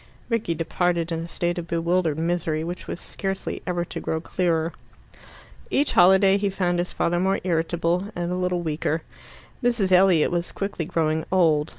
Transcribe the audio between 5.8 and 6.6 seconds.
holiday he